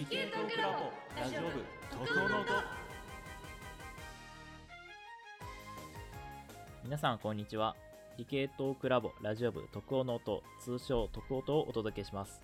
[0.00, 2.46] 理系トークラボラジオ部特攻の音
[6.84, 7.76] 皆さんこんにちは。
[8.16, 12.40] 理系トークラボラジオ部特攻の音通称特音をお届けします。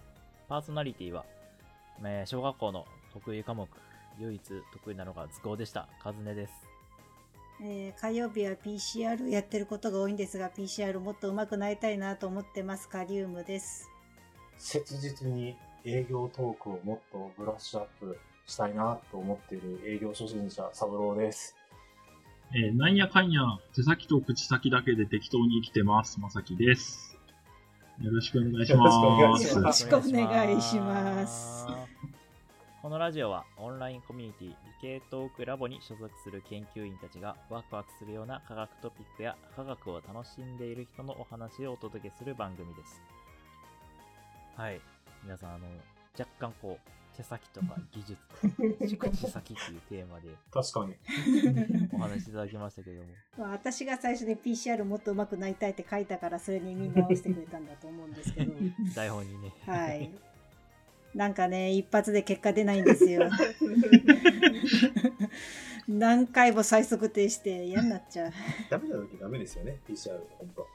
[0.50, 1.24] パーソナリティは、
[2.04, 2.84] えー小学校の
[3.14, 3.66] 得意科目
[4.20, 4.42] 唯一
[4.74, 5.88] 得意なのが図工でした。
[6.02, 6.52] カズネです。
[7.62, 12.86] えー火曜日は PCR やってることが多いんですが PCR もっと上手くなりたいなと思ってます。
[12.86, 13.88] カリウムです。
[14.58, 15.56] 切実に
[15.86, 21.54] 営業トークをもっとブラッシュアップしたいなと思っている営業初心者、サブローです。
[22.52, 23.40] えーなんやかんや
[23.74, 26.18] 手先と口先だけで適当に生きてます。
[26.18, 27.16] まさきです。
[28.02, 29.84] よろしくお願いしよろしくお願いします。
[29.84, 31.66] よろしくお願いします
[32.82, 43.02] このラジオはオンラインコミュニティ理系トークラボに所属する研究員たちがワクワクするような科学トピックや科学を楽しんでいる人のお話をお届けする番組です。
[44.56, 44.80] はい。
[45.24, 45.66] 皆さん、あの、
[46.18, 48.36] 若干こう、手先とか技術と
[48.98, 50.94] か、 口先っていうテーマで確かに。
[51.92, 53.08] お話しいただきましたけども。
[53.38, 58.52] まあ私が最初で PCR もっと上手くなりたいって書いたからそれにみんな合わせてくれたんだと思うんですけど
[58.94, 59.54] 台本にね。
[59.64, 60.10] はい
[61.14, 63.22] なんかね一発で結果出ないんですよ
[65.88, 68.32] 何回も最速停して嫌になっちゃう
[68.68, 70.66] ダメな時ダメですよね、PCR、本当。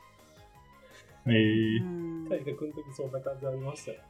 [1.28, 4.02] えー、うん大学の時そんな感じありましたよ。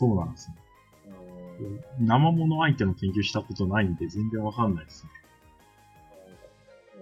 [0.00, 0.54] そうなんですね。
[1.60, 5.10] うん生物相手の研究したことないんで全然わかんないですね。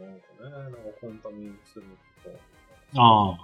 [0.00, 1.84] なんかね、なんかコンタミンする
[2.24, 2.30] と。
[3.00, 3.38] あうん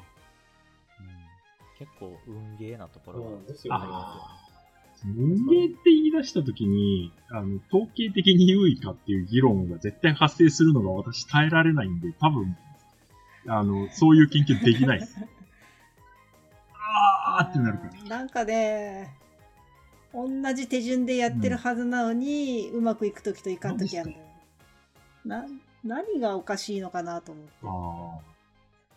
[1.78, 3.86] 結構運ゲーなところがそうですよね。
[3.88, 4.40] あ。
[5.04, 12.56] 人間って言い出したときに、あの、統計的に優位かっていう議論が絶対発生するのが私耐えられないんで、多分、
[13.46, 15.16] あの、そういう研究できないです。
[16.74, 18.02] あーってなるから。
[18.04, 19.23] なんかね
[20.14, 24.14] 同じ手順でやってるはずなのに、うまくいく時といかん時ある
[25.24, 25.44] な
[25.82, 27.52] 何がおかしいのかなと思って。
[27.62, 27.66] あ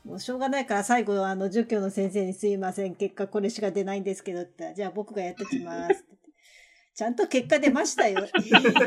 [0.08, 2.96] もうしょうがないから最後あの儒教の先生にすいません。
[2.96, 4.74] 結果これしか出ないんですけどって。
[4.76, 6.18] じゃあ僕がやってきますって。
[6.96, 8.32] ちゃんと結果出ましたよって。
[8.56, 8.60] あ。
[8.60, 8.86] ってこと。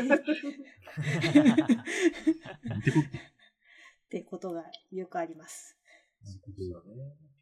[4.07, 5.77] ってことがよくあります。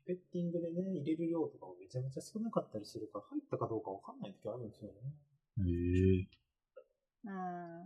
[0.10, 4.96] ペッティングでね、入れる量とかもめちゃめちゃ少なかったりするから、入ったかどうかわかんない時あるんですよね。
[5.60, 6.28] へえ
[7.28, 7.84] あー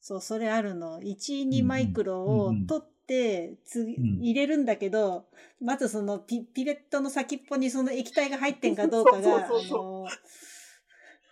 [0.00, 1.00] そう、それあるの。
[1.00, 5.26] 1、2マイクロを取って、次、うん入れるんだけど、
[5.60, 10.08] まずそのピピレットの先っぽにその液体が入ってんかどうかが、あそうそうそうの、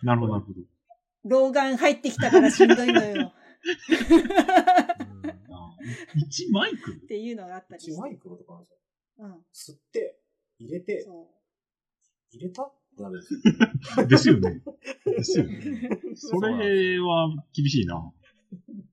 [0.03, 0.59] なるほど、なるほど。
[1.23, 3.33] 老眼入ってきたからしんどいのよ。
[5.23, 5.75] うんあ
[6.15, 6.91] 1マイク？
[6.91, 7.91] ルっていうのがあったりして。
[7.93, 8.77] 1マイクロとかなんですよ。
[9.17, 9.45] うん。
[9.53, 10.19] 吸って、
[10.59, 11.29] 入れて、そ
[12.31, 12.63] 入れた？
[12.63, 13.39] ってなるんですよ。
[14.07, 14.61] ですよね。
[15.05, 15.89] ですよね。
[16.15, 18.13] それは厳しいな。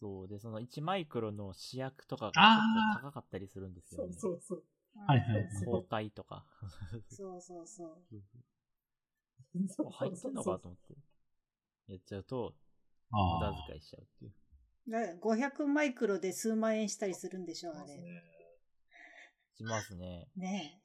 [0.00, 2.60] そうで、その1マイクロの試薬とかがあ
[2.92, 4.12] 結構高かったりするんですよね。
[4.12, 4.58] そうそう。
[4.58, 4.64] う。
[5.06, 6.44] はいはい抗体とか。
[7.08, 8.02] そうそうそう。
[9.68, 10.94] そう入ってんのかと思って。
[11.92, 12.54] やっちゃうと、
[13.10, 13.66] 無あ駄あ。
[13.68, 14.32] 遣いしちゃうっていう。
[14.90, 17.98] だ500マイクロで数万円したりするんでしょ、あれ。
[19.56, 20.28] しますね。
[20.36, 20.80] ねえ。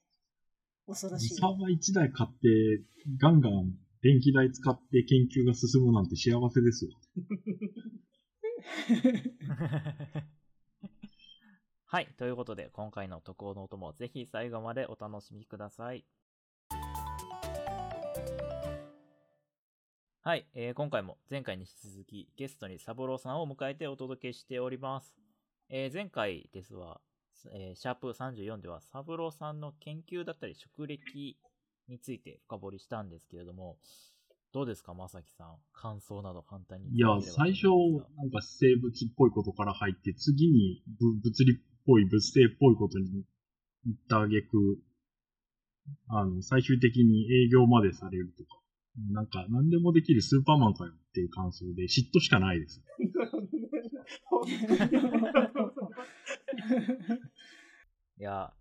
[0.87, 1.35] 恐ろしい。
[1.35, 2.83] サーバー1台買って、
[3.19, 6.91] ガンガン電気代使って研究が進むなんて幸せですよ。
[11.85, 12.07] はい。
[12.17, 16.05] ということで、今回の特攻の音もぜひ最後までお楽しみください。
[20.21, 25.15] はい、えー今回も前回に引き続きゲストにサボローさんを迎えてお届けしております。
[25.69, 27.01] えー前回ですは、
[27.53, 31.37] えーシャープ34ではサボローさんの研究だったり職歴
[31.87, 33.77] について深掘りしたんですけれども、
[34.51, 35.57] どうですか、まさきさん。
[35.73, 37.67] 感想など簡単にいや最初
[38.17, 43.23] なんか生物っぽいことから入って、次にぶ物理っぽい、物性っぽいことに
[43.85, 44.79] 行った挙句、
[46.07, 48.58] あの、最終的に営業までされるとか、
[49.11, 52.81] なんか何でもできるスーパーマンかよっていう感想で嫉妬しかないです。
[58.19, 58.53] いや、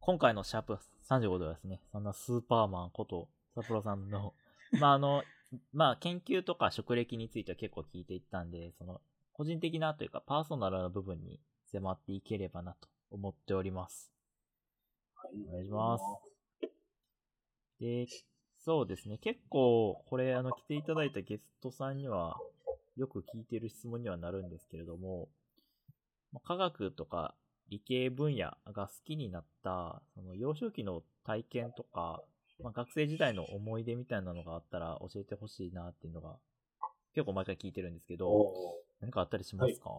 [0.00, 0.78] 今回のシャープ
[1.08, 4.34] 35ではですね、そんなスーパーマンこと、サプロさんの、
[4.80, 5.22] まあ、あの、
[5.72, 9.00] まあ、研究とか職歴については結構聞いていったんで、その、
[9.32, 14.12] 個人的なというか、パーソナルな部分に迫っていければなと思っております。
[15.16, 16.04] お願いします。
[17.78, 18.06] で、
[18.64, 22.38] そうですね、結構、これ、あの、来ていただいたゲストさんには、
[22.96, 25.28] よく聞いてる質問にはなるんですけれども、
[26.32, 27.34] まあ科学とか
[27.68, 32.22] 理系分野が好きになった、その幼少期の体験とか、
[32.62, 36.36] まあ、学生時代の思い出みたいなのがあったら教えてほしいなっていうのが、
[37.14, 38.54] 結構毎回聞いてるんですけど、
[39.00, 39.90] 何かあったりしますか、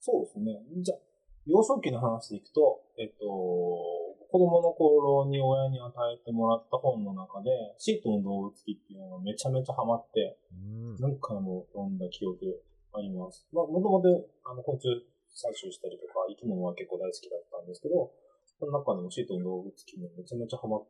[0.00, 0.62] そうですね。
[0.78, 0.98] じゃあ、
[1.46, 3.26] 幼少期の話でいくと、えっと、
[4.28, 7.48] 子供の頃に親に与えてもらった本の中で、
[7.78, 10.56] シートの動物記っていうのがめちゃめちゃハマって、う
[10.92, 10.96] ん。
[11.00, 12.60] 何回も読んだ記憶
[12.92, 13.48] あります。
[13.52, 15.00] まあ、もともと、あの、昆虫
[15.32, 18.12] 採集したりとか、生き物は結構大好きだったんですけど、
[18.60, 20.86] その中でもシートの動物記にめちゃめちゃハマっ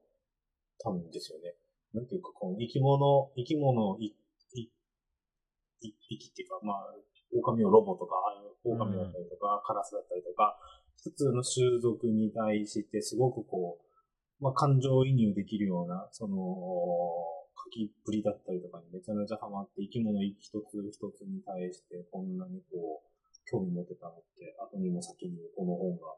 [0.82, 1.55] たんですよね。
[1.94, 4.14] なんていうか、この生き物、生き物、い、
[4.58, 4.70] い、
[5.81, 6.96] 一匹っていうか、まあ、
[7.31, 10.58] 狼をロボとか、ああいう狼だったりとか、カラスだったりとか、
[11.03, 16.37] 普通の種族に対してすごくこう、まあ、感情移入できるような、その、
[17.59, 23.09] 書きっぷりだったりとかにめちゃめちゃハマって、生き物一つ一つに対してこんなにこう、
[23.50, 26.15] 興味持てたのって、後にも先にもこの本が、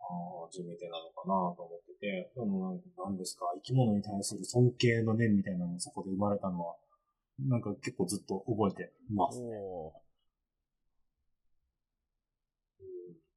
[0.00, 6.76] ああ、初めてなのかなと思ってて、でもなんですか、生き物に対する尊敬の念みたいなのがそこで生まれたのは、
[7.38, 9.46] なんか結構ずっと覚えてますね。
[9.56, 9.92] おー
[12.80, 13.32] うん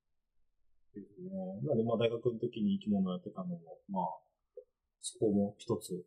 [1.02, 1.32] ですね。
[1.64, 3.60] なので、まあ大学の時に生き物やってたのも、
[3.90, 4.06] まあ、
[5.02, 6.06] そこも一つ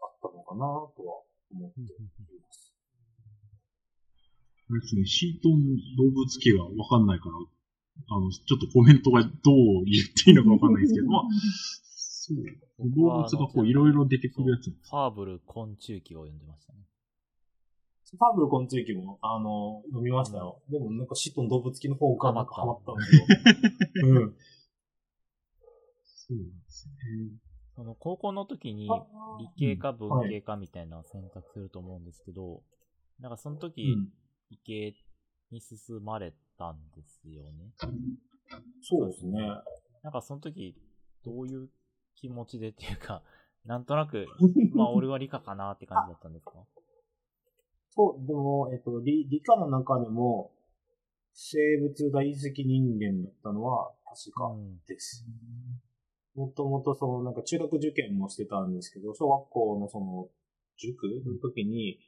[0.00, 0.66] あったのかな
[0.96, 1.22] とは
[1.52, 1.84] 思ってい
[2.40, 2.74] ます。
[4.70, 11.22] あれですね、シートン動物記がわかんないから、あの、ちょっとコメントがどう言っていいのかわかんないですけど、まあ、
[11.94, 12.36] そう。
[12.96, 14.70] 動物がこういろいろ出てくるやつ。
[14.70, 16.78] ファーブル昆虫記を読んでましたね。
[18.12, 20.60] ファーブル昆虫記も、あの、読みましたよ。
[20.68, 23.22] でもなんかシットの動物記の方がなんかハマったんですよ。
[24.02, 24.36] うん。
[26.04, 26.94] そうなんですね。
[27.76, 29.06] その高校の時にあ
[29.38, 32.62] 理系か文系かみたいな選択すると思うんですけど、
[33.20, 34.12] なんかその時、うん。
[34.50, 34.94] 理系
[35.52, 37.72] に進まれたんですよね。
[38.82, 39.38] そうですね。
[40.02, 40.76] なんかその時、
[41.24, 41.68] どういう
[42.16, 43.22] 気持ちでっていうか、
[43.64, 44.26] なんとなく、
[44.74, 46.52] まあ俺は理科かなって感じだったんですか？
[48.00, 50.52] そう、でも、えっと、理、理科の中でも、
[51.34, 54.80] 生物大好き人間だったのは確かうん。
[54.86, 55.24] です。
[56.34, 60.28] もともとその、なんか中学受験もしてたんですけど、小学校のその、
[60.78, 61.98] 塾の時に、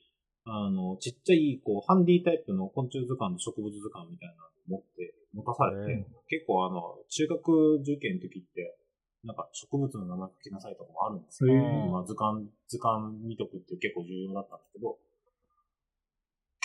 [0.45, 8.77] あの、ちっちゃい、こう、ハンディタイプの昆虫図鑑の植物図鑑みたいなのを持って、持たされて、結構あの、中学受験の時って、
[9.25, 11.53] なんか植物の名前書きなさいとかもあるんですよ。
[11.53, 14.99] へえまあ図鑑、図鑑見とくって結構重要だったんですけど、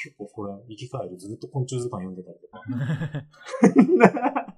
[0.07, 2.63] 結構これ、生き返るずっと昆虫図鑑読んでたりとか。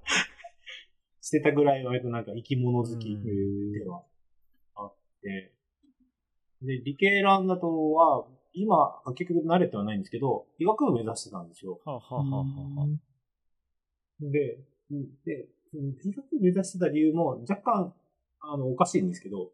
[1.20, 4.04] してたぐらい割となんか生き物好きうんでは
[4.74, 5.52] あって、
[6.62, 11.80] で、理系ランだとは、今、結局慣れてはないんですけど、医学部目指してたんですよ。
[11.84, 12.44] はあ、はあはあは
[12.76, 12.86] あは
[14.20, 14.58] で、
[15.24, 15.48] で、
[16.04, 17.94] 医学部目指してた理由も若干、
[18.40, 19.52] あの、おかしいんですけど、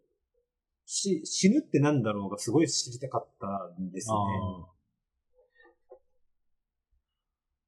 [0.84, 3.46] し、死ぬってなんだろうがすごい知りたかった
[3.80, 4.14] んですね。
[4.14, 4.76] あ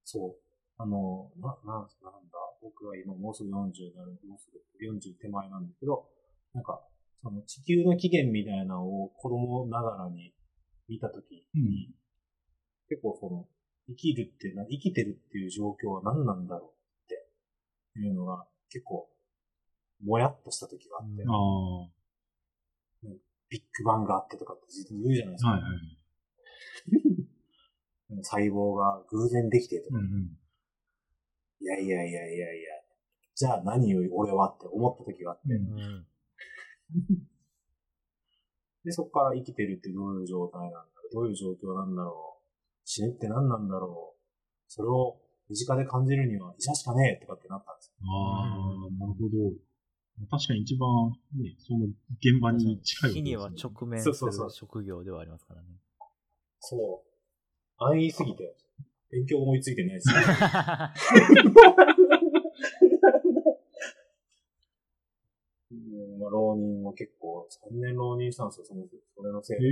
[0.09, 0.37] そう。
[0.79, 1.89] あの、な、な、なんだ、
[2.63, 6.09] 僕は今もうすぐ40になる、もうすぐ40手前なんですけど、
[6.55, 6.81] なんか、
[7.23, 10.33] その地球の起源みたいなのを子供ながらに
[10.89, 11.93] 見たときに、
[12.89, 13.47] 結構その、
[13.89, 17.29] 生きるってな、生きてるっていう状況は何なんだろうって
[18.01, 19.11] いうのが結構、
[20.03, 21.99] もやっとした時があって、うん
[23.51, 25.51] ビッグバンがあってとかって言うじゃないですあ。
[25.51, 25.55] か。
[25.55, 25.99] はいはい。
[28.23, 30.39] 細胞が偶然できてとかうんうん。
[31.61, 32.75] いやいやいやいやいや、
[33.35, 36.07] じゃあ何より俺はって思った時があって、うんうん。
[38.85, 42.45] で、そこから生きてるってどういう状態なんだろうどういう状況なんだろう
[42.85, 44.19] 死ぬって何なんだろう
[44.69, 47.95] それを身近で感じるには医者しかねえとかってなったんですよ。
[48.09, 49.53] ああ、なるほど。
[50.31, 50.89] 確かに一番、
[51.37, 51.87] ね、その
[52.21, 55.69] 現場に近いね死には直面するそうそうそう職業ではありますからね。
[56.61, 57.08] そう。
[57.79, 58.57] 安易すぎて、
[59.11, 60.09] 勉強思いついてないです。
[65.71, 69.67] うんまあ、浪人も結構、3年浪人したんですよ、その、それのせいへで。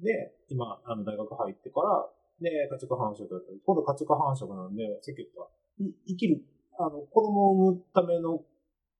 [0.00, 0.28] え。
[0.28, 5.48] で、今、あの、大学入ってから、で、家畜繁殖だったり、今度家畜繁殖なんで、さっき言った、
[5.84, 6.42] い生きる、
[6.78, 8.44] あの、子供を産むための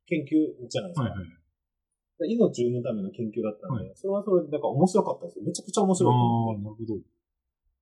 [0.07, 1.03] 研究じゃないですか。
[1.05, 1.29] はいはい。
[2.19, 5.45] で命を産むための研究だったんで、はそれはそれで、なんか面白かったんですよ。
[5.45, 7.16] めちゃくちゃ面あ白いと思ってあ、なるほど。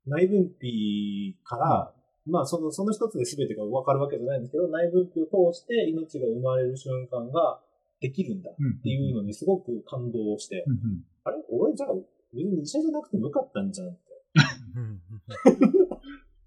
[0.07, 1.95] 内分泌から、
[2.27, 7.61] まあその、その一つで全てが分かるわけじゃないんですけど、内分泌を通して命が生まれる瞬間が
[8.01, 8.81] できるんだっうん。
[8.81, 11.05] ていうのにすごく感動して、うんうん。
[11.25, 11.37] あれ？
[11.51, 11.95] 俺じゃあ
[12.33, 13.99] 別に医者じゃなくてもよかったんじゃんって。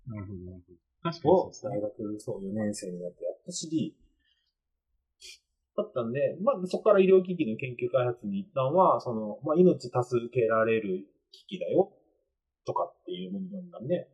[0.08, 0.78] なるほど、なるほど。
[1.04, 3.96] 確かに大学、そう4年生になってやっと知り、
[5.78, 9.94] だったんで、まあ、そこから医療機器の研究開発に一旦は、その、まあ、命助
[10.34, 11.94] けられる機器だよ、
[12.68, 14.10] とかっていうものだったんで、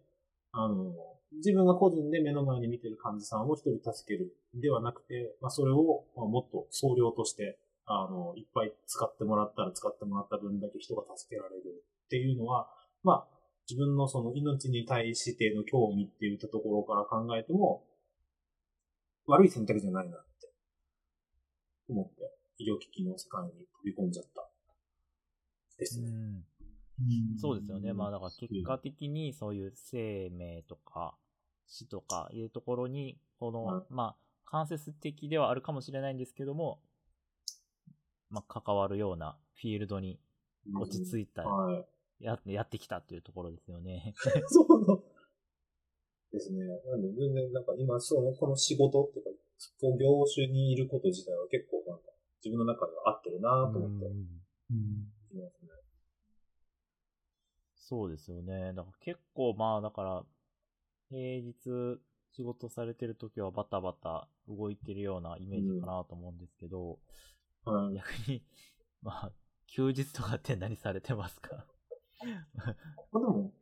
[0.53, 0.93] あの、
[1.33, 12.69] 自分が個人で目の前に見てる患者さんを一人助けるではなくて、まあ、それを、もっと総量として、あの、いっぱい使ってもらったら使ってもらった分だけ人が助けられるっていうのは、
[13.03, 13.27] まあ、
[13.67, 17.83] 自分のその命に対しての興味っていったところから考えても、
[19.25, 20.49] 悪い選択じゃないなって
[21.89, 22.29] 思って、
[22.59, 24.47] 医療機器の世界に飛び込んじゃった。
[25.77, 26.09] ですね。
[27.39, 27.93] そうですよね。
[27.93, 31.15] まあだから結果的にそういう生命とか
[31.67, 36.79] 死とかいうところに、この、はいまあ間接的ではあるかもしれないんですけども、
[38.29, 40.19] まあ関わるようなフィールドに
[40.79, 41.85] 落ち着いた、はい。
[42.19, 44.13] ややってきたっていうところですよね。
[44.47, 45.03] そう。
[46.31, 46.65] ですね。
[46.65, 49.31] なんで全然なんか今その、この仕事っていうか、
[49.81, 52.09] こう業種にいること自体は結構なんか
[52.43, 55.12] 自分の中では合ってるなと思ってうん。
[57.93, 58.73] そうですよね。
[58.73, 60.23] だから結構まあだから、
[61.11, 61.99] 平日
[62.35, 66.97] 仕事されてる時はバタバタ動いてるようなイメージかなと思うんですけど、
[67.65, 67.95] はい。
[67.95, 68.41] 逆に、
[69.03, 69.31] まあ、
[69.67, 71.67] 休日とかって何されてますか？
[73.13, 73.53] まあでも、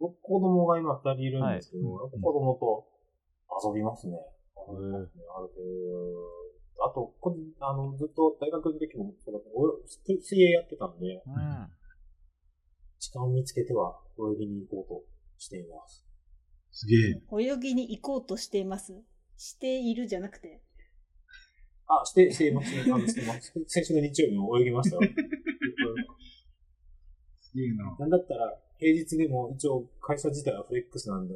[0.00, 2.88] 僕子供が今二人いるんですけど、はい子供と
[3.68, 4.16] 遊びますね。
[4.16, 5.24] へ遊びますね。
[5.30, 6.86] ある程度。
[6.88, 9.48] あと、こあの、ずっと大学の時もそうだった
[10.20, 11.70] 水泳やってたんで、うん。
[12.98, 15.04] 時間を見つけては泳ぎに行こうと
[15.38, 16.06] しています。
[16.70, 17.50] すげえ。
[17.50, 19.02] 泳ぎに行こうとしています。
[19.36, 20.62] しているじゃなくて。
[21.88, 22.72] あ、して、しています。
[22.92, 23.52] あのしてます。
[23.68, 25.02] 先週の日曜日も泳ぎましたよ。
[27.40, 27.96] すげえな。
[27.98, 31.34] なんだったら、平日でも一応会社自体はフレックスなんで、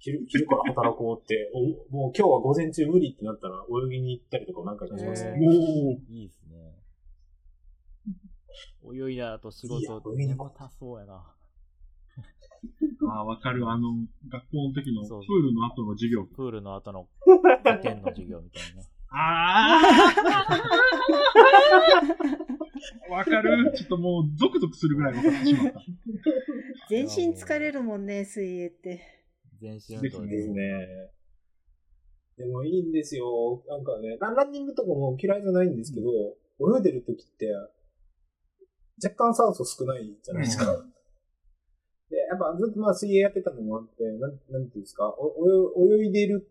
[0.00, 1.60] 昼、昼から働こうって、お
[1.94, 5.30] もう今日は午前中無理ってなったら泳ぎに行ったりとか何回かしますね。
[5.30, 5.92] へおお。
[6.10, 6.41] いいですね。
[8.84, 11.34] 泳いだ後仕事、泳いで眠たそうやな。
[13.10, 13.68] ああ、わかる。
[13.68, 16.24] あの、学校の時のプールの後の授業。
[16.24, 18.88] プールの後の 古典の授業みたいなね。
[19.14, 20.12] ああ
[23.12, 23.72] わかる。
[23.74, 25.80] ちょっともう、ゾクゾクするぐらい分かってしまった。
[26.88, 29.00] 全身疲れるもんね、水泳って。
[29.60, 30.54] 全身運動でですす。
[30.54, 31.10] ね。
[32.38, 33.62] でもいいんですよ。
[33.68, 36.08] なんかね、ランランニングとかも嫌いじゃないんですけど、
[36.76, 37.46] 泳いでる時って、
[39.02, 40.66] 若干酸素少ないじゃないですか。
[42.10, 45.32] で、やっぱずっとまあ水泳やってたのもあって、なんなんていうんですか、お
[45.88, 46.50] 泳泳いでる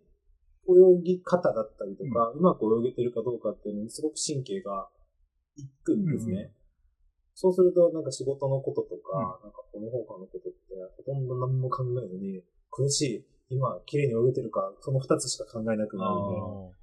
[0.68, 4.90] 泳ぎ方だったりとか、うまく泳げてるかどうかっていうのにすごく神経が
[5.58, 6.42] いくんですね。
[6.42, 6.50] うん。
[7.34, 16.74] そうすると、なんか仕事のこととか、なんかこの他のことって、ほとんど何も考えずに、苦しい、今、綺麗に泳げてるか、その二つしか考えなくなるんで、お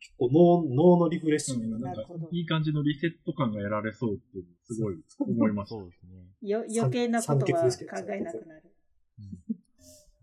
[0.00, 5.76] 結構脳、脳のリフレッシュにないい感じのリセット感が得られそうっていう、すごい思いました。
[5.76, 6.02] そうです。
[6.04, 6.48] ね。
[6.48, 7.90] よ余計なことは考酸欠ですけど。
[8.14, 8.62] えなくなる。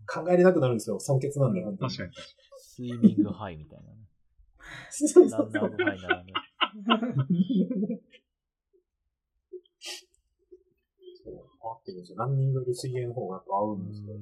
[0.06, 0.98] 考えれなくなるんですよ。
[0.98, 1.90] 酸欠なんで、本当に。
[1.92, 2.24] 確かに。
[2.58, 3.96] スイミングハイみたいなね。
[4.90, 6.32] そうそうそうランナハイならね。
[11.24, 11.34] そう。
[11.60, 12.18] 合ってるんですよ。
[12.18, 13.78] ランニングより水泳の方が合う。
[13.78, 14.14] んですよ。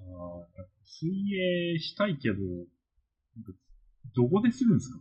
[0.00, 2.36] あー水泳したいけど、
[4.14, 4.98] どこでするんですか？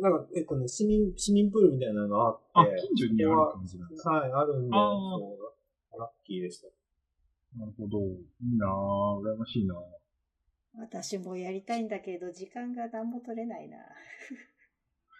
[0.00, 5.36] なんか、えっとね、市民、市民プールみたいなのがああ、って、近所にある感じなんですかはい、あるんで、そ
[5.96, 6.68] う、ラッキーでした。
[7.58, 7.98] なるほど。
[7.98, 8.02] い
[8.54, 9.20] いなぁ。
[9.20, 9.78] 羨ましいなぁ。
[10.78, 13.78] 私もやりたいんだけど、時間が何も取れないな。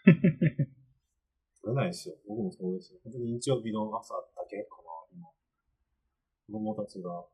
[0.04, 0.16] 取
[1.66, 2.14] れないですよ。
[2.28, 3.00] 僕もそうですよ。
[3.02, 4.82] 本当に日曜日の朝だけかな、
[5.16, 5.26] 今。
[6.46, 7.24] 子供たちが、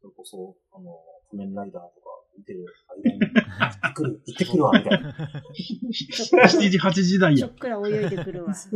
[0.00, 0.98] それこそ、あの、
[1.30, 2.03] 仮面ライダーとか
[2.36, 5.14] 見てる間に、行ってくる、行ってくるわ、みたいな。
[5.52, 7.54] 7時、8時台やちょっ。
[7.56, 8.54] くら泳いでくるわ。
[8.54, 8.68] ち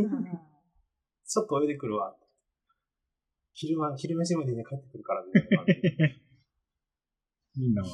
[1.39, 2.15] ょっと泳いでくるわ。
[3.53, 6.21] 昼は、昼飯までに帰ってくるから、みたいな感じで。
[7.55, 7.85] いいなぁ。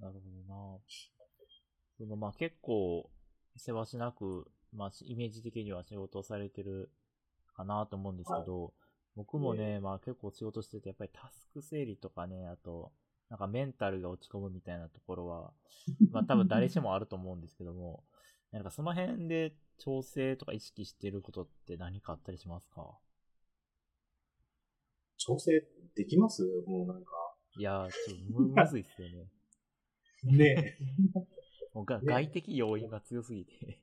[0.00, 0.36] なるほど
[0.74, 0.80] な。
[1.98, 3.10] そのまあ結構、
[3.56, 6.90] せわしなく、まあしイメージ的には仕事をされてる
[7.54, 8.74] かなと思うんですけど、
[9.16, 12.92] 僕もね、まあ結構仕事してて、やっぱりタスク整理とかね、あと、
[13.30, 15.52] なんかメンタルが落ち込むみたいなところは、
[16.12, 18.04] まあ多分誰しもあると思うんですけども、
[18.52, 22.98] なんかその辺で調整とか意識してることって何かあったりしますか？
[25.16, 26.44] 調整できます？
[26.66, 27.10] もうなんか。
[27.58, 29.30] いやー、 ちょっとむむずいっすよね。
[30.24, 30.78] ね
[31.72, 33.80] もうがね外的要因が強すぎて。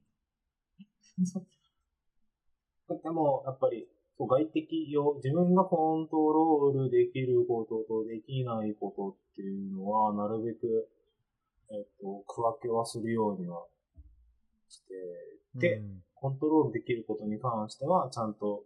[3.02, 3.88] でも、やっぱり、
[4.20, 10.88] 外的要、自分がコントロールできることとできないことっていうのは、なるべく、
[11.72, 13.66] えっ、と、区分けはするようには
[14.70, 14.94] して、
[15.56, 16.04] で、うん。
[16.16, 18.64] コントロールできることに関しては、ちゃんと、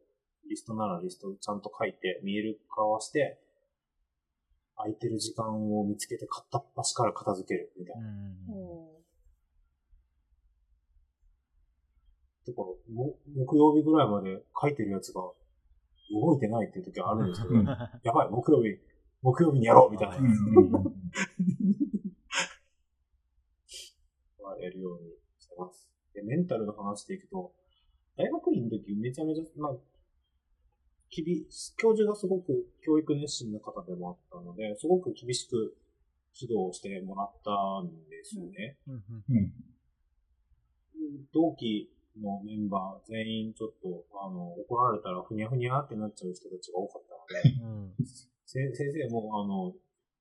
[0.50, 3.40] リストならリストちゃんと書いて、見える化はして、
[4.76, 8.08] 空いてる時間を見つけて片っ端から片付けるみたいな。
[8.08, 8.98] うんうん
[12.48, 15.22] ところ、も木曜日ぐらいまで書いてるやつが
[16.12, 17.66] 動いてないっていう時はあるんですけど、うん。
[18.04, 18.80] やばい、木曜日、
[19.22, 20.16] 木曜日にやろうみたいな。
[24.40, 25.90] はやるようにしてます。
[26.14, 27.54] で、メンタルの話でいくと、
[28.16, 29.78] 大学院の時めちゃめちゃ、まあ、
[31.10, 31.46] きび、
[31.78, 35.76] 教授がすごく教育熱心な方でもあったので、すごく厳しく
[36.40, 37.52] 指導してもらった
[37.84, 38.08] ん。
[38.10, 38.78] ですよね。
[38.88, 38.94] うん。
[38.94, 39.36] うん。
[39.36, 39.54] うん。
[41.34, 41.90] 同期
[42.22, 48.06] のメンバー全員ちょっと、あの、怒られたらふにゃふにゃってなっちゃう人たちが多かったので、うん
[48.46, 49.74] せ先生も、あの、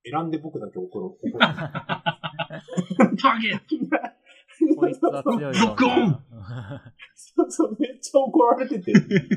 [0.05, 1.39] 選んで僕だけ怒る、怒る。
[1.39, 4.17] ターゲット
[4.77, 5.51] こいつは強いよ。
[5.53, 6.25] ロックオン
[7.15, 8.93] そうそう、めっちゃ怒られてて、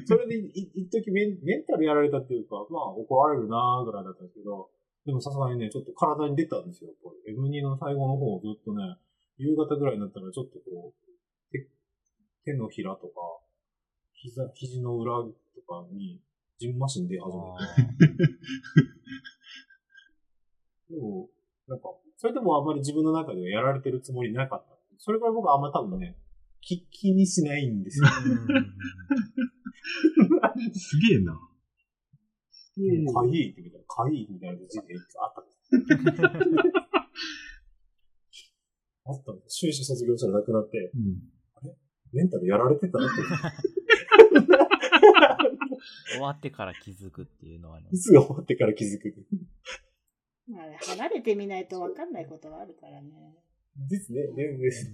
[0.06, 4.70] それでい一時メンメンタルやられたっていうか、まあ怒られるなーぐらいだったんですけど、
[5.06, 6.92] でもさすがにね、ちょっと体に出たんですよ。
[7.04, 8.98] これ M2 の最後の方ずっとね、
[9.38, 11.09] 夕方ぐらいになったらちょっとこう、手
[12.46, 13.14] 手のひらとか、
[14.14, 15.32] 膝、肘の裏と
[15.68, 16.22] かに、
[16.58, 17.44] ジンマシン出始め
[18.08, 18.14] て。
[20.90, 21.30] でも、
[21.68, 24.78] なんか、それでもあんまり自分の中ではやられてるつもりなかった。
[24.98, 26.18] それから僕はあんま多分ね、
[26.62, 28.08] 気、気にしないんですよ。
[30.74, 31.40] すげえな。
[33.14, 35.70] かいいってみたいな、かいいみたいな時期があったんです。
[39.06, 39.58] あったんです。
[39.58, 41.22] 修士卒業したらなくなって、うん。
[42.14, 43.16] メンタルやられてたなって。
[46.12, 47.98] 終わってから気づくっていうのはねい。
[47.98, 49.14] つが終わってから気づく。
[50.48, 53.36] まあ、離れてみないと分かんないことはあるからね。
[53.90, 54.24] ですね。
[54.36, 54.92] でです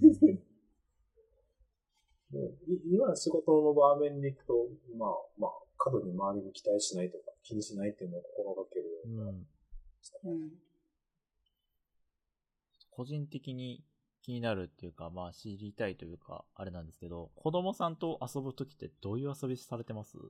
[2.31, 4.53] でもい今仕事の場面で行くと、
[4.98, 9.40] まあまあ、過度に周りに期待しないとか、気にしないっていうのを心がけるようになりうん。
[9.40, 9.46] ま
[10.01, 10.33] したね。
[10.33, 10.51] うん。
[12.92, 13.83] 個人的に
[14.25, 20.18] 気になるっていうか、まあ知りたいというか、あれなんですけど、子供さんと遊ぶときってどういう遊びされてます？
[20.18, 20.24] ど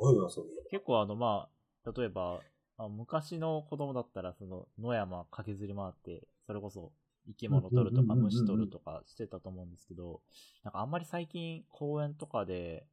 [0.00, 1.48] ういう遊び結構あの、ま
[1.84, 2.40] あ、例えば、
[2.78, 6.92] あ昔の子供だったら、その、野山駆けずり回って、それこそ
[7.26, 10.22] 生き物取るとか虫取るとかしてたと思うんですけど、
[10.64, 12.86] なんかあんまり最近公園とかで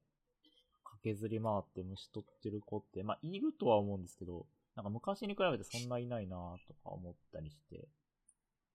[0.84, 6.36] 駆けずり回って虫取ってる子って、まあいるとは思うんですけど、なんか昔に比べてそんないないな
[6.68, 8.03] とか思ったりして、あ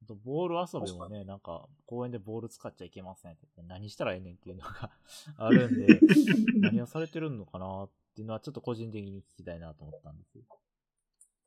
[0.06, 4.90] とボール遊びもね、なんか公園でボール使っちゃいけませんって言って何したらええねんっていうのが
[5.36, 6.00] あるんで、
[6.60, 10.44] 何をされてるのかなっていうのはちょっと個人的に聞きたいなと思ったんですよ。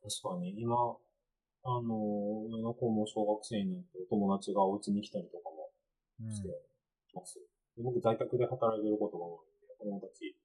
[0.02, 0.76] 確かに、今、
[1.64, 5.70] あの、上の子も小学生になってお友達がお家に来たりとかも
[6.20, 6.48] うんして
[7.14, 7.38] ます。
[7.76, 10.36] で僕、在宅で働いてることが多いんで、子供たち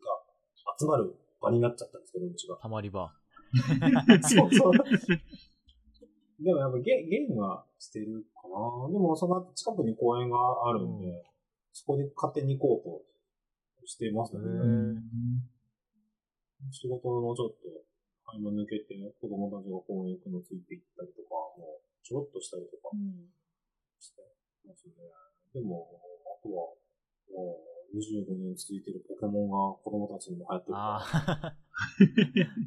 [0.00, 2.56] が集まる場になっちゃったんですけど、うちが。
[2.56, 3.12] たまり場。
[4.22, 4.72] そうそう。
[6.42, 8.90] でもやっぱゲゲームはしてるかな。
[8.90, 11.22] でもその後近くに公園があるんで、うん
[11.72, 14.42] そこで勝手に行こうとしてますね。
[16.70, 17.66] 仕事のちょっと
[18.28, 23.32] 合間抜けて子供たちが公園行くのついて行ったりとか、もうちょろっとしたりとかうん。
[23.98, 24.22] して
[24.68, 24.94] ますね。
[25.54, 25.88] でも、
[26.28, 26.76] あとは、
[27.32, 27.56] も
[27.92, 31.02] う25年続いてるポケモンが子供たちにも流行ってるか
[31.40, 31.56] ら。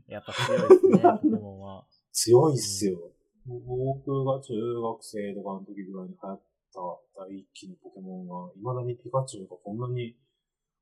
[0.13, 1.85] やっぱ強いですね、 ポケモンは。
[2.11, 3.11] 強いっすよ。
[3.47, 6.41] 僕が中学生とかの時ぐらいに流行っ
[6.73, 6.79] た
[7.21, 10.15] 大一気のポケモンが、未だにピカチュウがこんなに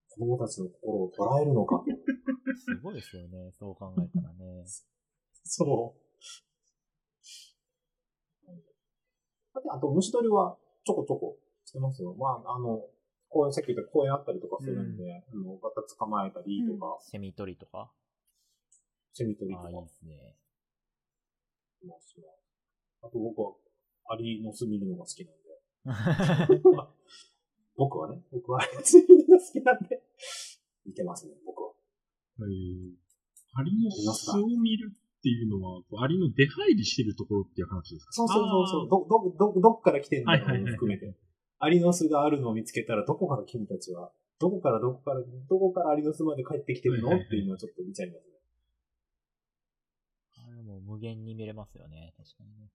[0.09, 1.85] 子供たちの心を捉えるのかと。
[2.55, 4.63] すごいですよね、そう考えたらね。
[5.43, 6.03] そう。
[9.61, 12.15] であと、虫取りはちょこちょこしてますよ。
[12.15, 12.81] まあ、あの、
[13.29, 17.91] 公園、さっき言った公園あったりとかするんで、あの、ガタ捕まえたりとか、セミ取りとか？
[19.13, 20.35] セミ取りとああ、かいいですね。
[21.81, 22.25] しますね。
[23.03, 23.53] あと僕は
[24.09, 25.43] アリの巣見るのが好きなんで。
[27.75, 30.01] 僕はね、僕はアリの巣見るのが好きなんで、
[30.85, 31.73] 見てますね、僕は。
[32.39, 33.03] えー
[33.55, 38.13] アリの巣を見るっていうのは、アリの出入りしてるところっていう話ですか？
[38.13, 38.89] そうそうそうそう。
[38.89, 41.15] ど、ど、ど、どっから来てんだろうはいはいはい含めて。
[41.59, 47.09] アリの巣があるのを見つけたら、どこから君たちは、どこからどこから、どこからアリの巣まで帰ってきてるの？
[47.09, 48.33] はいはいはいっていうのはちょっと見ちゃいますね。
[50.49, 52.71] あれも無限に見れますよね、確かにね。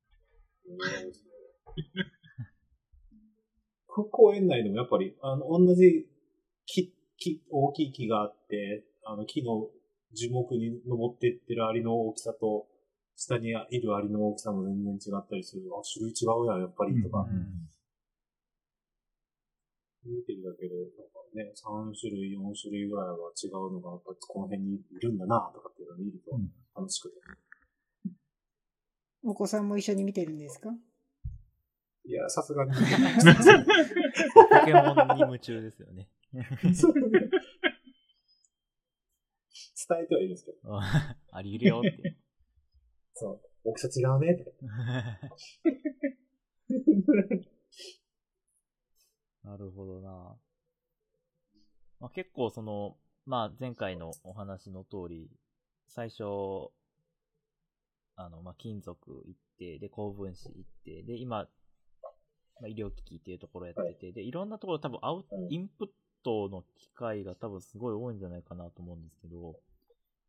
[3.87, 6.09] こ公園内でもやっぱり、あの、同じ
[6.66, 9.70] 木、木、大きい木があって、あの、木の
[10.12, 12.68] 樹木に登っていってるアリの大きさと
[13.16, 15.62] 下にいるアリの大きさも全然違ったりする。
[15.74, 17.20] あ、種類違うやん、やっぱり、とか。
[17.20, 17.68] うん
[20.09, 27.17] 見てるだけで、なんかね、3種類、4種類ぐらいは違うのが、やっぱこの辺にいるんだな、とかっていうのを見るとうん楽しくて。
[29.30, 30.70] お子さんも一緒に見てるんですか？
[32.04, 32.72] いや、さすがに。
[32.72, 32.78] ポ
[34.64, 36.08] ケモンに夢中ですよね。
[36.74, 37.04] そう伝
[40.02, 42.16] えてはいるんですけど、 ありいるよって。
[43.14, 44.50] そう、大きさ違うね、とか。
[49.44, 50.36] なるほどな。
[52.00, 55.30] まあ、結構その、まあ、前回のお話の通り、
[55.86, 56.70] 最初、
[58.20, 61.48] あの、まあ、金属行って、で、高分子行って、で、今、
[62.61, 65.88] まあ、医療機器っていうところやってて、で、いろんなところ多分アウト、はいインプッ
[66.24, 69.54] トの機会が多分すごい多いんじゃないかなと思うんですけど、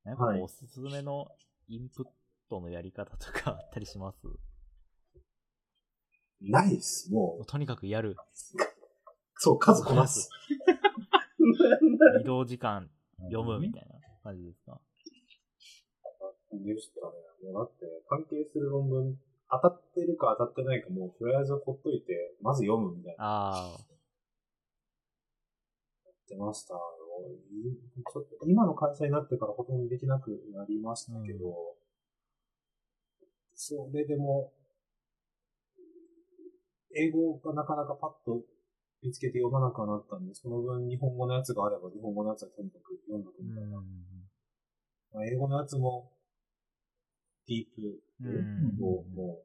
[0.04, 1.28] なんかおすすめの
[1.67, 2.08] インプッ
[2.47, 4.28] トのやり方とか あったりします？
[6.41, 7.45] ないっす、もう。
[7.47, 8.15] とにかくやる。
[9.36, 10.30] そう、数こなす。
[12.21, 12.89] 移動時間
[13.32, 14.80] 読むみたいな感じですか？
[16.57, 17.51] でしたね。
[17.51, 19.17] もうだって、関係する論文、
[19.49, 23.23] 当たってるか当たってないかもう、とりあえずほっといて、まず読むみたいな。
[23.23, 23.77] ああ、
[26.27, 26.73] 出ました。
[26.73, 31.75] ちょっと今の会社になってからほとんどできなくなりましたけど、
[33.53, 34.53] それでも、
[36.95, 38.41] 英語がなかなかパッと
[39.03, 43.77] 見つけて読まなくはなったんで、その分日本語のやつがあれば日本語のやつはとにかく読んだくみたいな。
[43.77, 43.85] うん。
[45.13, 46.12] まあ、英語のやつも、
[47.49, 49.41] ディープうんをも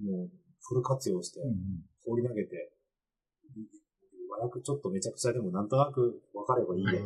[0.00, 1.38] う、もうフル活用して
[2.04, 2.72] 放り投げて、
[4.28, 6.90] 和訳ちょっとめちゃくちゃでもなんとなく分かればいいや。
[6.90, 6.96] そ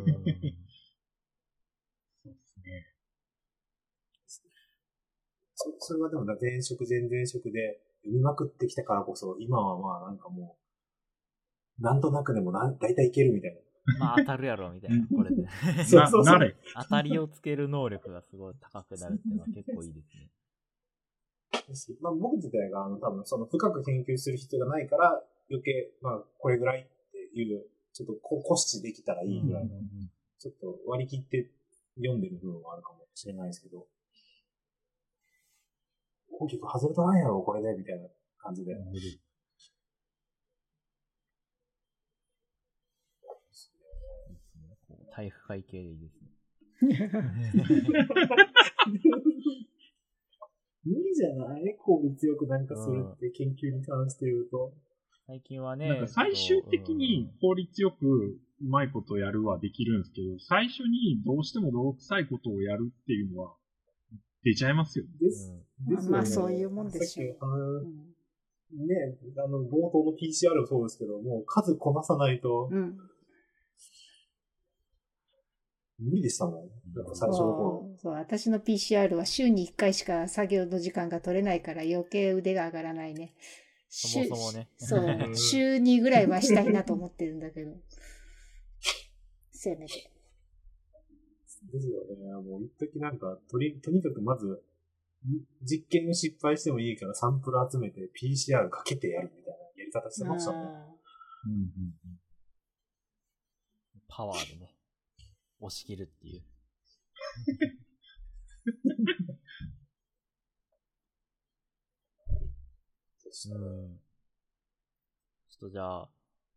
[2.31, 2.95] うですね。
[5.55, 10.57] そそれはでも前職前々職で読みまくってきたからこそ、今はまあなんかも
[11.79, 13.63] う、なんとなくでもなん大体いけるみたい
[13.99, 15.47] まあ当たるやろ、みたいな、これで。
[15.85, 16.55] そうそうそうなれ。
[16.83, 20.03] 当たりをつける能力がすごい高くなるっていうのは結構いいで
[21.75, 21.99] すね。
[22.01, 29.71] まあ僕自体があの多分その深く研究する必要がないから、余計、まあこれぐらいっていう、ちょっとこコスチできたらいいぐらいの、
[30.39, 31.51] ちょっと割り切って
[31.97, 33.87] 読んでる部分はあるかもしれないですけど、
[36.41, 38.73] 大きく外れとないやろ、これで、みたいな感じで。
[38.73, 39.01] いいで
[43.53, 43.81] すね
[44.89, 46.31] こう体育会系でいいですね。
[50.83, 51.77] 無理じゃない？
[51.79, 54.73] 効率よくなんかするって研究に関して言うと。
[55.27, 63.55] 最近はね、なんか最終的に効率よくうまいことをやるはできるんですけど、最初にどうしても泥臭いことをやるっていうのは
[64.43, 65.11] 出ちゃいますよね。
[65.21, 65.53] です。
[65.87, 68.11] うんですよねまあそういうもんですよさっきあのうん
[68.73, 72.97] ね、あの、冒頭の PCR もそうですけど、もう数こなさないとうん。
[76.01, 76.69] 無理でしたもん。
[77.15, 77.81] 最初の頃。
[77.83, 83.35] そうそう私の PCR は週に1回しか作業の時間が取れないから余計腕が上がらないね。
[83.89, 85.37] そもそもね週そう。
[85.37, 87.77] 週2ぐらいはしたいなと思ってるんだけど。
[89.53, 90.11] せめて。
[91.73, 92.33] ですよね。
[92.33, 100.67] もう一時なんか、とり、とにかくまず、ん実験を失敗してもいいからサンプル集めて PCR かけてやるみたいなやり方してましたもん。
[100.67, 100.97] あ
[104.09, 104.75] パワーでね、
[105.61, 106.43] 押し切るっていう。
[113.51, 114.01] うん。
[115.49, 116.09] ちょっとじゃあ、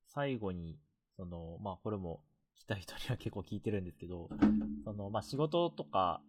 [0.07, 0.77] 最後に、
[1.15, 2.21] その、まあこれも
[2.55, 4.29] 来た人には結構聞いてるんですけど、
[4.83, 6.21] その、まあ仕事とか、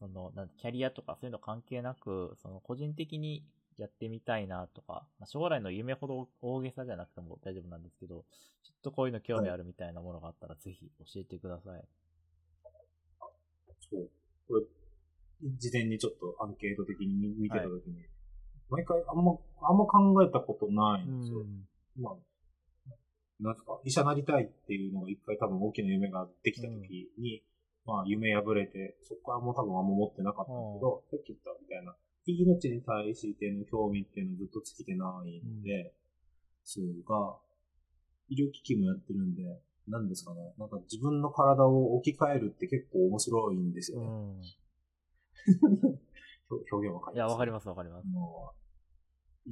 [0.00, 3.44] その、なんキャリアとかそういうの関係なく、その個人的に
[3.78, 8.24] やってみたいなとか、まあ、将来の夢ほど大げさじゃなくても大丈夫なんですけど、
[8.64, 11.84] ちょっとこういうの興味あるみたいなものがあったら、ぜひ教えてください。
[13.92, 14.10] そう。
[14.48, 14.62] これ、
[15.58, 17.96] 事前にちょっとアンケート的に見見てたときに、
[18.70, 21.44] 毎回あんま、あんま考えたことないんですよ。
[22.00, 22.14] まあ、
[23.40, 27.42] なんですか、医者なりたいっていうのが一回多分大きな夢ができたときに、
[27.84, 35.92] まあ夢破れて、そこからもう多分あんま持ってなかったんですけど、さっき言ったみたいな、命に対しての興味っていうのをずっと尽きてないので、
[36.62, 37.36] それが、
[38.28, 39.42] 医療機器もやってるんで、
[39.88, 44.06] なんですかね、なんか自分の体を置き換えるって結構面白いんですよね。
[44.06, 44.40] うん。
[46.50, 47.16] 表 表現わかります？
[47.16, 48.10] いや、わかりますわかりますあ。
[48.10, 48.52] の、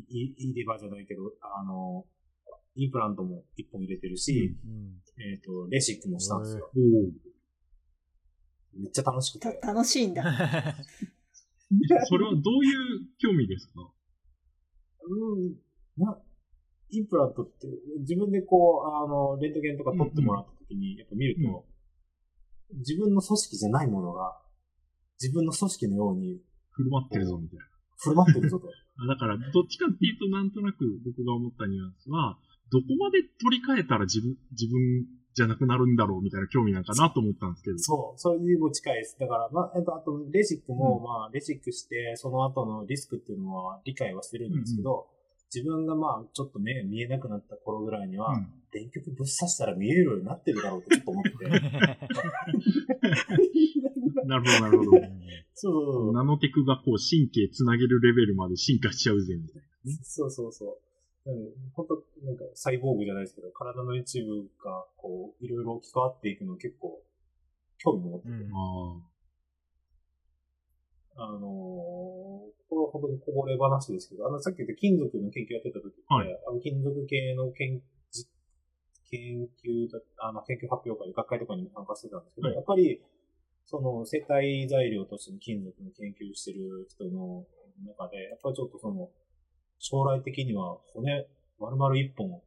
[0.09, 2.07] いいいいレバーじゃないけど、あの、
[2.77, 5.03] インプラントも一本入れてるし、うん。
[5.19, 6.71] えっ、と、レシックもしたんですよ。
[6.75, 6.79] お
[8.79, 9.59] めっちゃ楽しくたて。
[9.63, 10.23] 楽しいんだ。
[12.09, 13.93] それはどういう興味ですか？
[15.09, 15.57] うん、
[15.97, 16.23] な、
[16.91, 17.67] インプラントって、
[18.01, 21.65] 自分でこう、あの、レントゲンとか撮ってもらった時に、やっぱ見ると、
[22.79, 24.37] 自分の組織じゃないものが、
[25.21, 27.65] 自分の組織のように振る舞ってるぞ、みたいな。
[27.99, 28.69] 振る舞ってるぞと。
[29.03, 32.39] あだから、どっちかっていうと、なんとなく僕が思ったニュアンスは、
[32.71, 37.79] どこまで取り替えたら自分、自分じゃなくなるんだろうみたいな興味なんかなと思ったんですけど。
[37.79, 39.17] そう、それにも近いです。
[39.19, 45.09] だから、まあ、えっと、あと、レジックも、うんまあ、レジックして、その後のリスクっていうのは理解はしてるんですけど、
[45.53, 51.31] 自分がまあ、ちょっと目が見えなくなった頃ぐらいには、うん電極ぶっ刺したら見えるようになってるだろうってちょっと思って。
[54.27, 54.93] なるほど、なるほど。
[55.55, 56.13] そう。
[56.13, 59.63] ナノテクがこう神経つなげるレベルまで進化しちゃうぜ、みたい
[60.03, 60.79] そうそうそ
[61.27, 61.29] う。
[61.29, 67.03] なので本当なんか、サイボーグじゃないですけど、体の一部が、こう、いろいろ置き換わっていくの結構、
[67.79, 68.33] 興味持ってて。
[68.33, 68.57] うんな。
[71.17, 71.41] ああのー
[72.71, 78.27] これは本当にこぼれ話ですけど、あの、さっき言った金属の研究やってた時って、はいあの金属系の研じ
[79.11, 83.03] 研究だ、あの、研究発表会、学会とかにも参加してたんですけど、はいやっぱり、
[83.65, 87.47] その、生体材料としての金属の研究してる人の
[87.87, 89.11] 中で、やっぱりちょっとその、
[89.79, 91.27] 将来的には骨、
[91.59, 92.43] 丸々一本、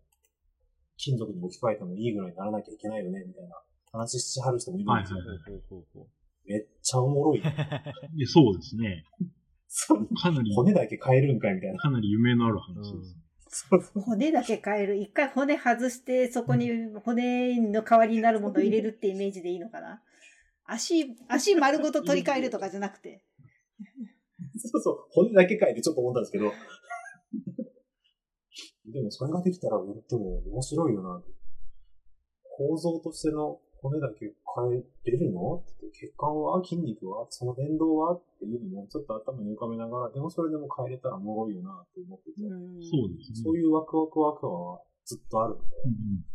[0.97, 3.55] 金属に置き換えてもいいぐらいにならなきゃいけないよね、みたいな
[3.91, 5.19] 話しはる人もいるんですよ。
[5.19, 6.07] はいはうほうほうほ
[6.45, 7.41] めっちゃおもろい。
[8.27, 9.05] そうですね。
[9.75, 11.79] そうかなり、骨だけ変えるんかいみたいな。
[11.79, 13.67] かなり夢のある話です。
[13.95, 14.97] 骨だけ変える。
[14.97, 16.69] 一回骨外して、そこに
[17.03, 20.03] 骨の代わりになるものを入れるってイメージでいいのかな？
[20.65, 23.23] 足、足丸ごと取り替えるとかじゃなくて。
[24.57, 26.51] そうそう、骨だけ変えてちょっと思ったんですけど。
[28.93, 31.23] でもそれができたら、でも面白いよな。
[32.57, 43.41] 構造としての骨だけ変えれるのって血管は筋肉はその連動はっていうのもちょっと頭に浮かべながら、でもそれでも変えれたらおもろいよなと思ってて、うんそうですね。
[43.43, 46.33] そういうワクワクワクはずっとあるので、うん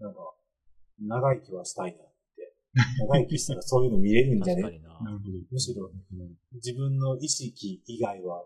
[0.00, 0.20] なんか、
[0.98, 2.54] 長生きはしたいなって。
[2.98, 4.68] 長生きしたらそういうの見れるんじゃね な。
[4.68, 5.18] るほど。
[5.50, 8.44] むしろうん自分の意識以外は、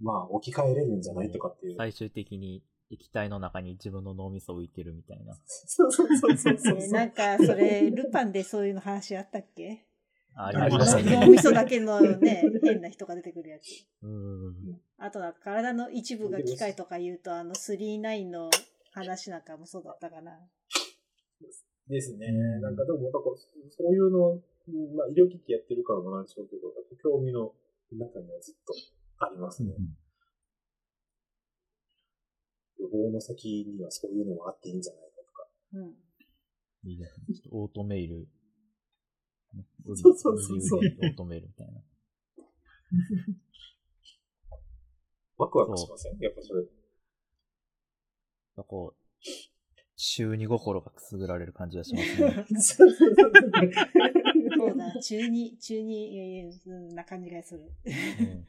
[0.00, 1.76] まあ置き換えれるんじゃないとかっていう。
[1.76, 5.36] 最終的に液体の中に自分の脳みそ浮いてるみたいな。
[5.46, 6.78] そうそうそうそうそう。
[6.78, 9.84] ね なんか、それ、ルパンでそういうの話あったっけ？
[10.34, 13.86] あありましたね脳みそだけのね、 変な人が出てくるやつ。
[14.02, 14.80] うん。
[14.96, 18.48] あとは体の一部が機械とか言うと、あの、39の
[18.92, 20.38] 話なんかもそうだったかな。
[21.88, 22.28] ですね。
[22.60, 23.18] なんかでも、なんか
[23.70, 24.34] そういうの、う
[24.70, 26.72] んまあ医療機器やってるからもなんでしょうけど、
[27.02, 27.54] 興味の
[27.92, 28.74] 中にはずっと
[29.24, 29.72] ありますね。
[32.78, 35.48] 予防の先にはそういうのもあっていいんじゃないかとか。
[35.74, 36.88] うん。
[36.90, 37.06] いいね。
[37.34, 38.28] ちょっとオートメイル。
[39.84, 40.80] そうそうそうそう。
[40.80, 41.82] オートメイルみたいな。
[45.36, 46.18] ワクワクしません。
[46.18, 46.64] やっぱそれ。
[48.64, 48.98] こう、
[49.96, 52.46] 中二心がくすぐられる感じがしますね。
[52.60, 53.32] そうそうそう
[54.58, 57.72] そうだ、中二、中二、な感じがする。
[57.84, 57.90] う
[58.22, 58.46] ん。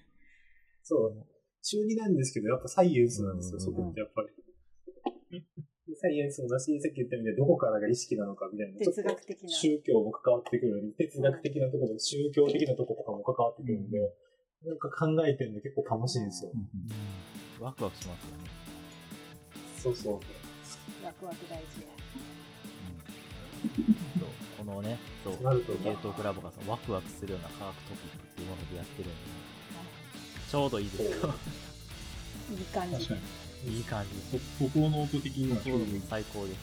[0.83, 1.27] そう。
[1.61, 5.43] 中二なんですけど、やっぱサイエンスなんですよ、うんそこってやっぱり。
[5.87, 8.79] でサイエンスもだし、さっき言ったみたいにどこからが意識なのかみたいな。
[8.79, 13.97] 哲学的な宗教も関わってくるのに、哲学的なところ、宗教的なところとかも関わってくるんで、
[14.65, 16.51] なんか考えてるの結構楽しいんですよ。
[16.53, 16.69] うん
[17.59, 18.43] ワクワクしますよね。
[19.83, 20.13] そうそう。
[21.03, 21.87] ワクワク大事や。
[24.19, 29.19] そうこのね、そう、となるとゲートクラブがそのワクワクするような科学トピックっていうものでやってるんで、
[30.49, 31.33] ちょうどいいですよ。
[32.49, 33.13] いい感じ確か
[33.65, 33.77] に。
[33.77, 34.39] いい感じ。
[34.59, 36.01] ここの音的にはちょうどいい。
[36.09, 36.57] 最高です。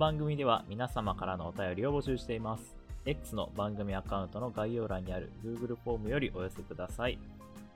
[0.00, 2.74] 番組では皆様からのお便りを募集しています。
[3.04, 7.18] X の番組アカウントの概要欄にある Google フォームよりお寄せください。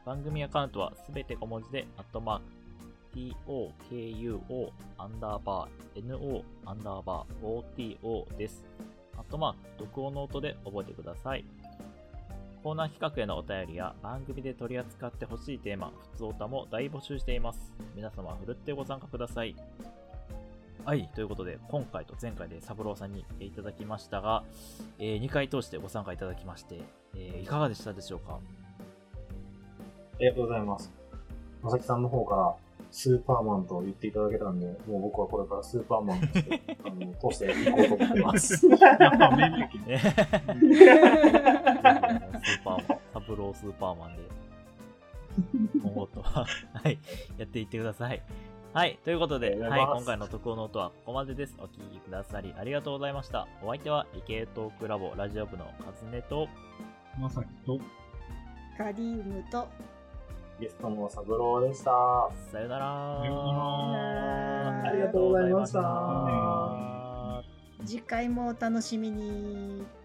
[0.07, 8.65] 番組アカウントはすべて小文字で、アットマーク、TOKUO アンダーバー NO アンダーバー OTO です。
[9.19, 11.45] アットマーク、とくおのおとで覚えてください。
[12.63, 17.71] コーナー企画へのお便りや番組で取り扱ってほしいテーマ、普通歌も大募集しています。
[17.95, 19.55] 皆様、ふるってご参加ください。
[20.85, 24.44] はい、ということで、今回と前回で三郎さんにいただきましたが、
[24.99, 26.83] え2回通してご参加いただきまして、
[27.16, 28.38] えーいかがでしたでしょうか？
[30.18, 30.92] りがとうございます。
[31.62, 32.55] まさきさんの方から、
[32.90, 38.68] スーパーマンと言っていただけたんで、もう僕はこれからスーパーマンとして、あの、通していこうと思ってます。
[38.68, 38.88] ねスー
[42.62, 44.23] パーマン、サブロースーパーマンで、
[45.83, 46.44] 今後とは、
[46.75, 46.99] はい、
[47.38, 48.23] やっていってください。
[48.75, 51.55] はい、ということで、はい、今回の特報の音はここまでです。
[51.61, 53.47] お聞きくださりありがとうございました。
[53.63, 56.49] お相手は、理系トークラボラジオ部のカズネと、
[57.17, 57.79] まさきと、
[58.77, 59.69] カリウムと、
[60.59, 61.93] ゲストのサブローでした。
[62.51, 66.41] さよならさよならありがとうございましたありがとうござい
[67.37, 70.04] ました次回もお楽しみに。